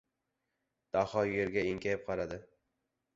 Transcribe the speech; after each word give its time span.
Daho 0.95 1.23
yerga 1.31 1.65
enkayib 1.73 2.03
qaradi. 2.09 2.41